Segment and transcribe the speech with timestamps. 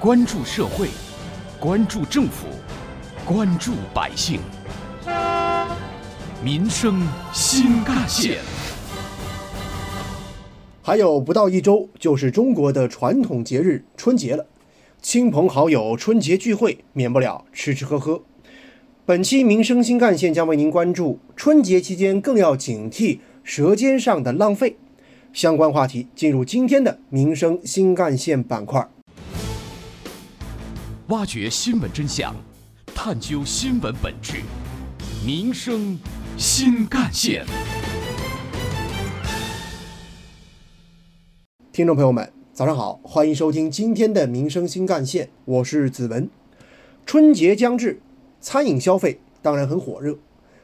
[0.00, 0.88] 关注社会，
[1.58, 2.46] 关注政府，
[3.22, 4.40] 关注百姓，
[6.42, 8.38] 民生新干线。
[10.80, 14.46] 还有不到一周，就是中国的传统节日春节了。
[15.02, 18.22] 亲朋好友春节聚会，免不了吃吃喝喝。
[19.04, 24.78] 本期民生新干线将为您关注春节期间更要警惕舌尖上的浪费。
[25.34, 28.88] 相关话题进入今天的民生新干线板块。
[31.10, 32.32] 挖掘新闻真相，
[32.94, 34.42] 探究新闻本质，
[35.26, 35.98] 民生
[36.36, 37.44] 新干线。
[41.72, 46.30] 听众朋友们，早上好，欢迎收听今天的民生新干线，我是子文。
[47.04, 48.00] 春节将至，
[48.40, 50.16] 餐饮消费当然很火热，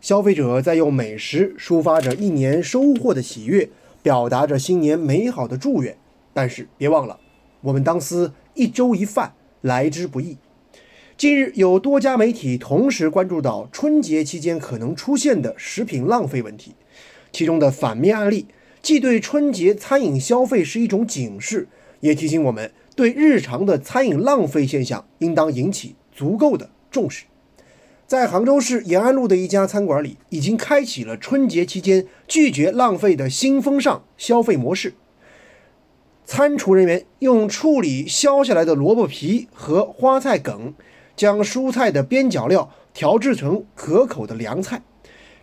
[0.00, 3.68] 消费者在用美食抒发着一年收获的喜悦。
[4.02, 5.96] 表达着新年美好的祝愿，
[6.34, 7.20] 但是别忘了，
[7.60, 10.36] 我们当思一粥一饭来之不易。
[11.16, 16.74] 近日有多家媒体同时关注到春节期间可能出现的食品浪费问题，
[17.32, 18.46] 其中的反面案例
[18.82, 21.68] 既对春节餐饮消费是一种警示，
[22.00, 27.24] 也提醒我们对日常的餐饮浪费现象应当引起足够的重视。
[28.04, 34.94] 在杭州市延安路的一家餐馆里，已经开启了春节期间拒绝浪费的新风尚消费模式。
[36.34, 40.72] 餐厨人员用处理削下来的萝卜皮和花菜梗，
[41.14, 44.80] 将蔬菜的边角料调制成可口的凉菜。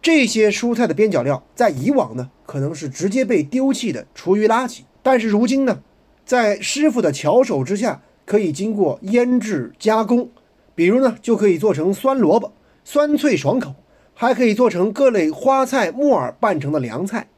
[0.00, 5.82] 这些蔬菜的边角料在以往呢，可能是直接被丢弃的厨余垃圾，但是如今呢，
[6.24, 10.30] 在师傅的巧手之下，可以经过腌制加工，
[10.74, 12.54] 比如呢，就可以做成酸萝卜。
[12.82, 13.74] 酸脆爽口，
[14.14, 17.28] 还可以做成各类花菜、木耳拌成的凉菜，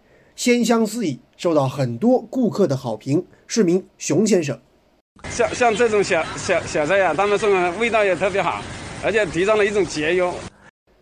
[0.41, 3.23] 鲜香四溢，受到很多顾客的好评。
[3.47, 4.59] 市民熊先生，
[5.29, 8.63] 像像这种小小小菜呀，他们送的味道也特别好，
[9.05, 10.33] 而且提倡了一种节约。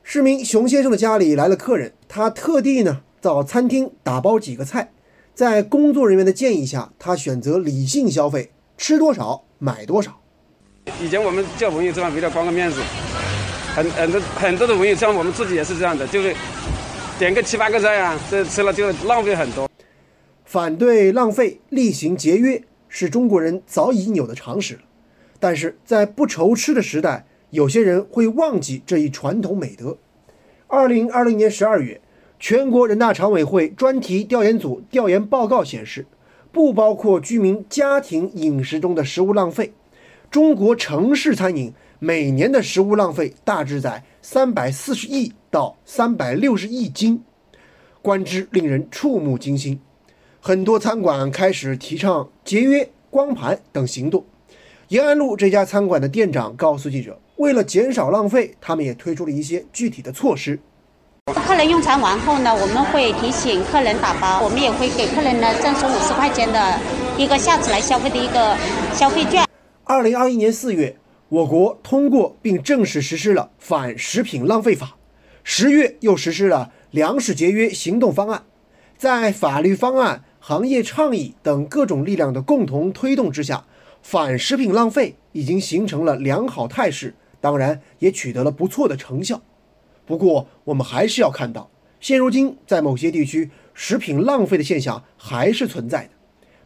[0.03, 4.91] 市民熊先生的家里来了客人，他特地呢到餐厅打包几个菜，
[5.35, 10.19] 在工作人员的建议下，他选择理性消费，吃多少买多少。
[11.01, 12.81] 以前我们叫朋友吃饭，为了光个面子。
[13.73, 16.35] 很很多很多的朋友，像我们自己也是这样的，就是
[17.19, 19.69] 点个七八个菜啊，这吃了就浪费很多。
[20.45, 24.83] 反对浪费，厉行节约，是中国人早已有的常识了。
[25.41, 29.99] 但是在不愁吃的时代，有些人会忘记这一传统美德。
[30.69, 32.01] 二零二零年十二月，
[32.39, 36.07] 全国人大常委会专题调研组调研报告显示，
[36.53, 39.73] 不包括居民家庭饮食中的食物浪费，
[40.31, 41.73] 中国城市餐饮。
[42.01, 47.21] 每年的食物浪费大致在三百四十亿到三百六十亿斤，
[48.01, 49.81] 观之令人触目惊心。
[50.41, 54.25] 很多餐馆开始提倡节约光盘等行动。
[54.91, 60.61] 延安路这家餐馆的店长告诉记者，为了减少浪费，他们也推出了一些具体的措施。
[61.35, 66.79] 客人用餐完后呢，我们会提醒客人打包，我们也会给客人呢赠送五十块钱的
[67.17, 68.57] 一个下次来消费的一个
[68.95, 69.48] 消费券。
[69.89, 70.99] 二零二一年四月。
[71.31, 74.99] 我国通过并正式实施了反食品浪费法，
[75.43, 78.45] 十月又实施了粮食节约行动方案，
[78.99, 83.65] 在法律方案、行业倡议等各种力量的共同推动之下，
[84.03, 89.41] 反食品浪费已经形成了良好态势，当然也取得了不错的成效。
[90.05, 96.11] 不过，我们还是要看到，现如今在某些地区，食品浪费的现象还是存在的，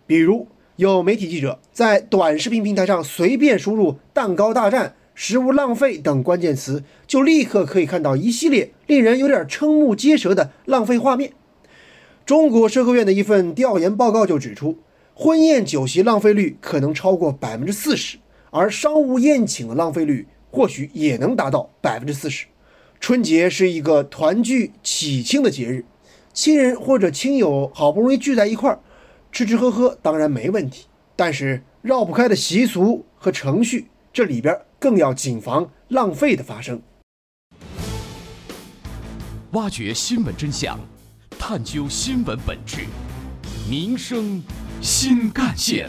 [0.09, 0.49] 比如。
[0.83, 11.35] 有媒体记者在短视频平台上随便输入“蛋糕大战”“食物浪费”等关键词，就立刻可以看到一系列令人有点瞠目结舌的浪费画面。
[12.27, 14.79] 中国社科院的一份调研报告就指出，
[15.15, 18.19] 婚宴酒席浪费率可能超过百分之四十，
[18.51, 22.47] 而商务宴请的浪费率或许也能达到百分之四十。
[22.99, 25.85] 春节是一个团聚喜庆的节日，
[26.33, 28.81] 亲人或者亲友好不容易聚在一块儿。
[29.33, 30.85] 吃吃喝喝当然没问题，
[31.17, 36.83] 但是绕不开的习俗和程序，这里边更要谨防浪费的发生。
[39.53, 40.79] 挖掘新闻真相，
[41.39, 42.81] 探究新闻本质，
[43.71, 44.43] 民生
[44.83, 45.89] 新干线。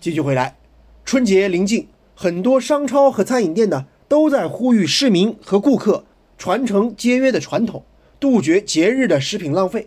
[0.00, 0.56] 继续回来，
[1.04, 6.04] 春节临近，很多商超和餐饮店呢都在呼吁市民和顾客
[6.38, 7.84] 传承节约的传统。
[8.20, 9.86] 杜绝节日的食品浪费，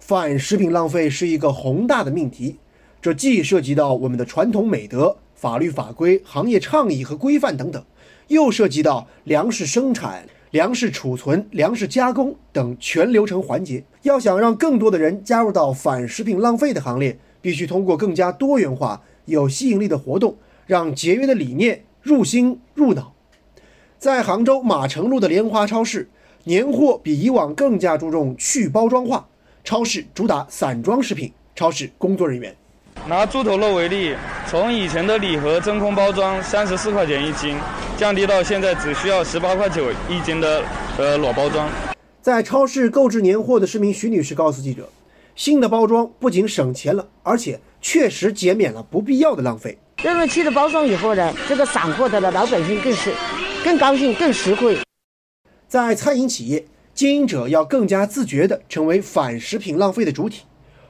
[0.00, 2.56] 反食品浪费是一个宏大的命题。
[3.00, 7.80] 这既涉及到我们的传统美德、法律法规、行业倡议和规范等等，
[8.26, 13.84] 又涉及到粮食生产、粮食储存、粮食加工等全流程环节。
[14.02, 20.36] 要想让更多的人加入到反食品浪费的行列，必须通过更加多元化、有吸引力的活动，
[20.66, 23.14] 让节约的理念入心入脑。
[23.96, 26.08] 在杭州马城路的莲花超市，
[26.44, 29.26] 年货比以往更加注重去包装化。
[29.62, 31.32] 超市主打散装食品。
[31.52, 32.56] 超市工作人员
[33.06, 34.14] 拿猪头肉为例，
[34.48, 37.54] 从以前的礼盒真空包装三十四块钱一斤，
[37.98, 40.62] 降低到现在只需要十八块九一斤的
[40.96, 41.68] 呃裸包装。
[42.22, 44.88] 在超市购置年货的市民徐女士告诉记者，
[45.34, 49.76] 新的包装不仅省钱了，而且确实减免了不必要的浪费。
[49.98, 53.12] 这个去了包装以后呢，这个散货的呢老百姓更是
[53.62, 54.78] 更高兴、更实惠。
[55.70, 60.42] 在餐饮企业，经营者要更加自觉地成为反食品浪费的主体。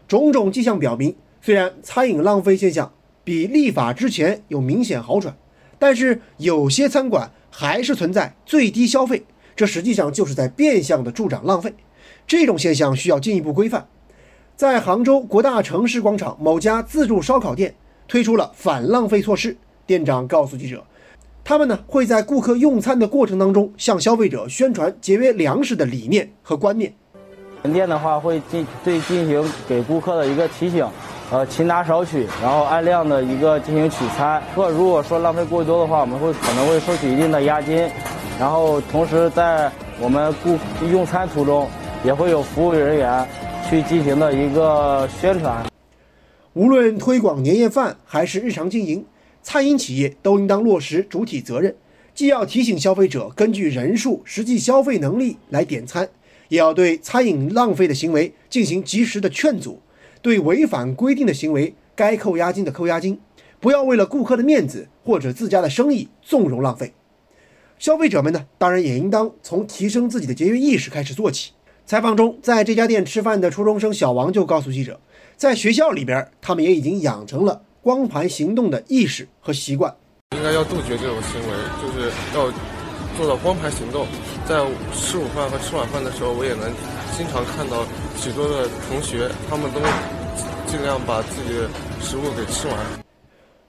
[0.09, 2.91] 种种迹象表明，虽然餐饮浪费现象
[3.23, 5.37] 比立法之前有明显好转，
[5.79, 11.75] 但是有些餐馆还是存在最低消费，这实际上就是在变相的助长浪费。
[12.27, 13.87] 这种现象需要进一步规范。
[14.56, 17.75] 在杭州国大城市广场某家自助烧烤店
[18.09, 20.87] 推出了反浪费措施，店长告诉记者，
[21.50, 26.94] 他们呢会在顾客用餐的过程当中向消费者宣传节约粮食的理念和观念。
[27.64, 30.87] 门店的话会进对进行给顾客的一个提醒，
[31.32, 34.41] 呃，勤拿少取，然后按量的一个进行取餐。
[34.55, 37.85] 客如果说浪费过多的话，我们会可能会收取一定的押金。
[38.38, 39.69] 然后同时在
[40.00, 40.56] 我们顾
[40.87, 41.69] 用餐途中，
[42.05, 43.26] 也会有服务人员
[43.69, 45.67] 去进行的一个宣传。
[46.53, 49.05] 无论推广年夜饭还是日常经营，
[49.43, 51.75] 餐饮企业都应当落实主体责任，
[52.15, 56.09] 既要提醒消费者根据人数实际消费能力来点餐。
[56.49, 59.81] 也要对餐饮浪费的行为进行及时的劝阻，
[60.21, 63.21] 对违反规定的行为该扣押金的扣押金，
[63.61, 66.93] 不要为了顾客的面子或者自家的生意纵容浪费。
[67.79, 71.53] 消费者们呢，当然也应当从提升自己的节约意识开始做起。
[71.87, 75.01] 采访中，在这家店吃饭的初中生小王就告诉记者，
[75.37, 79.94] 在学校里边，他们也已经养成了光盘行动的意识和习惯。
[80.37, 81.49] 应该要杜绝这种行为，
[81.81, 82.53] 就是要
[83.17, 84.06] 做到光盘行动。
[84.47, 84.56] 在
[84.93, 86.71] 吃午饭和吃晚饭的时候，我也能
[87.17, 87.87] 经常看到
[88.17, 89.81] 许多的同学，他们都
[90.71, 91.71] 尽量把自己的
[92.03, 92.77] 食物给吃完。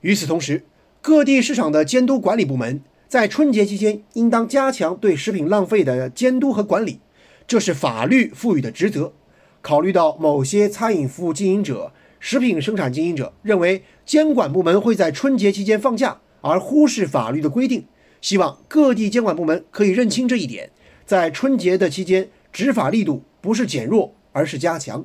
[0.01, 0.65] 与此同时，
[1.01, 6.99] 各地市场的监督管理部门在春节期间应当加强对食品浪费的监督和管理，
[7.47, 9.13] 这是法律赋予的职责。
[9.61, 11.93] 考虑到某些餐饮服务经营者、
[12.23, 17.83] 食品生产经营者认为监管部门会在春节期间放假，而忽视法律的规定。
[18.21, 20.69] 希望各地监管部门可以认清这一点，
[21.03, 25.03] 在春节的期间，执法力度不是减弱，而是加强。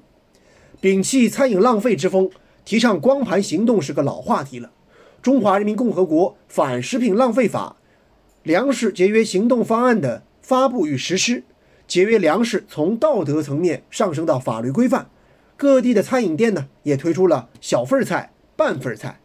[0.83, 2.31] 摒弃餐饮浪费之风，
[2.67, 4.71] 提倡光盘行动是个老话题了。
[5.23, 7.77] 中华人民共和国反食品浪费法、
[8.43, 11.43] 粮食节约行动方案的发布与实施，
[11.89, 15.09] 节约粮食从道德层面上升到法律规范。
[15.56, 19.19] 各地的餐饮店呢，也推出了小份菜、半份菜，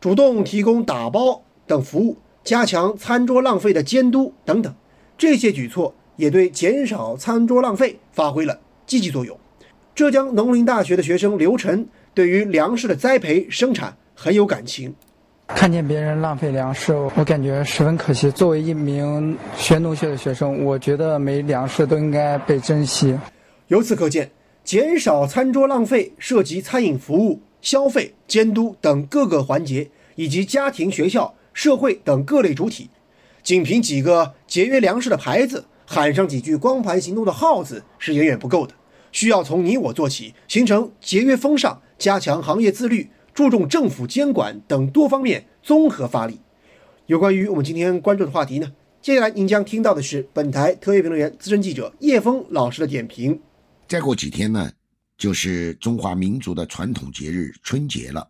[0.00, 2.16] 主动提供打包等服务。
[2.42, 4.74] 加强餐桌浪费的监督等等，
[5.16, 9.34] 这些举措也对减少餐桌浪费发挥了积极作用。
[9.94, 14.94] 浙江农林大学的学生刘晨对于粮食的栽培生产很有感情。
[15.46, 18.30] 看见别人浪费粮食，我感觉十分可惜。
[18.30, 23.18] 作为一名学农学的学生，我觉得每粮食都应该被珍惜。
[23.68, 24.30] 由此可见，
[24.64, 31.34] 减少餐桌浪费涉及餐饮服务、消费、监督等各个环节，以及家庭、学校。
[31.56, 32.90] 社会等各类主体，
[33.40, 38.74] 仅凭几个节约粮食的牌子，喊上几句光盘行动的号子是远远不够的，
[39.12, 46.40] 需要从你我做起，形成节约风尚，加强行业自律，注重政府监管等多方面综合发力。
[47.06, 53.38] 有关于我们今天关注的话题呢，接下来您将听到的是本台特约评论员、资深记者叶峰老师的点评。
[53.86, 54.72] 再过几天呢，
[55.18, 58.26] 就是中华民族的传统节日春节了。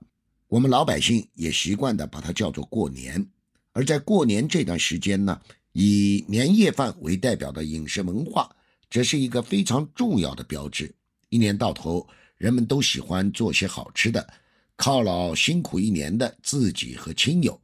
[0.49, 3.25] 我们老百姓也习惯的把它叫做过年，
[3.73, 5.41] 而在过年这段时间呢，
[5.73, 8.51] 以年夜饭为代表的饮食文化，
[8.91, 10.93] 则是一个非常重要的标志。
[11.29, 12.07] 一年到头，
[12.37, 14.29] 人们都喜欢做些好吃的，
[14.77, 17.59] 犒劳辛苦一年的自己和亲友，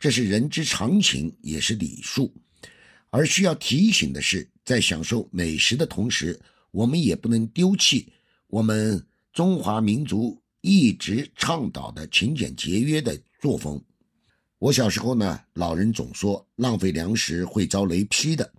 [0.00, 2.32] 这是人之常情，也是礼数。
[3.10, 6.38] 而需要提醒的是，在享受美食的同时，
[6.76, 8.12] 我们也不能丢弃
[8.48, 10.42] 我们中华民族。
[10.62, 13.80] 一直倡导的勤俭节约的作风。
[14.58, 18.52] 我小时候呢，老人总说浪费粮食会遭雷劈的。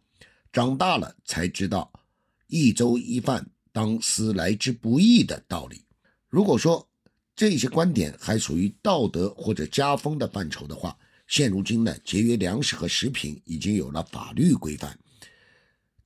[0.53, 1.91] 长大了才知道，
[2.47, 5.83] 一粥一饭当思来之不易的道理。
[6.29, 6.87] 如果说
[7.35, 10.97] 这些观点还属于道德或者家风的范畴的话，
[11.27, 14.89] 现如今呢，节约粮食和食品已经有了法律规范，《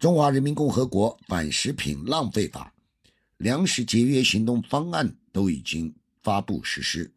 [0.01, 2.74] 中华人民共和国反食品浪费法》。
[3.38, 5.93] 粮食节约行动方案都已经
[6.24, 7.13] 发布实施。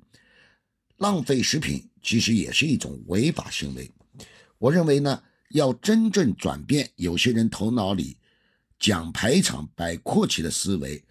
[0.99, 3.91] 浪费食品其实也是一种违法行为。
[4.59, 5.23] 我认为呢，
[5.53, 8.19] 要真正转变有些人头脑里
[8.79, 11.03] 讲排场、摆阔气的思维，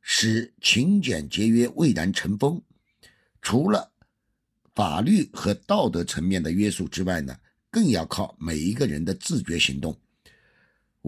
[0.00, 2.62] 使勤俭节约蔚然成风，
[3.42, 3.90] 除了
[4.72, 7.36] 法律和道德层面的约束之外呢，
[7.72, 9.98] 更要靠每一个人的自觉行动。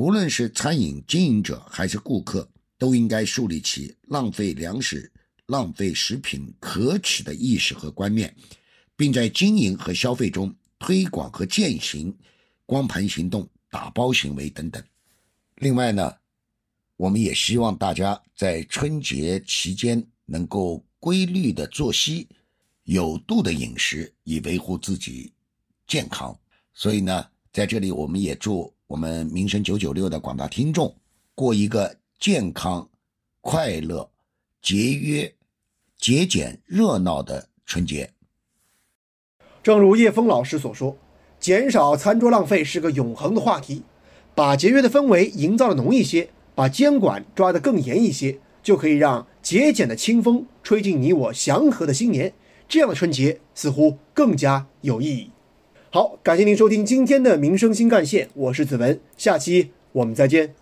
[0.01, 5.13] 无论是餐饮经营者还是顾客，都应该树立起浪费粮食、
[5.45, 8.35] 浪费食品可耻的意识和观念，
[8.97, 12.17] 并在经营和消费中推广和践行
[12.65, 14.83] 光盘行动、打包行为等等。
[15.57, 16.11] 另外呢，
[16.97, 22.27] 我们也希望大家在春节期间能够规律的作息、
[22.85, 25.35] 有度的饮食，以维护自己
[25.87, 26.35] 健康。
[26.73, 28.73] 所以呢，在这里我们也祝。
[28.91, 30.93] 我们民生九九六的广大听众，
[31.37, 32.89] 过一个健康、
[33.41, 34.11] 快乐、
[34.61, 35.33] 节约、
[35.97, 38.11] 节俭、热闹的春节。
[39.63, 40.97] 正如叶峰老师所说，
[41.39, 43.85] 减少餐桌浪费是个永恒的话题。
[44.35, 52.35] 把节约的氛围营造的浓一些，把监管抓得更严一些，就可以让节俭的清风吹进你我祥和的新年。
[52.69, 55.31] 这样的春节似乎更加有意义。
[55.93, 60.60] 好，感谢您收听今天的民生新干线，我是子文，下期我们再见。